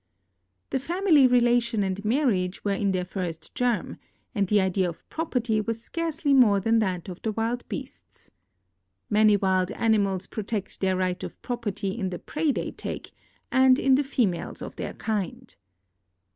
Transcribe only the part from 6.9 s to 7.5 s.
of the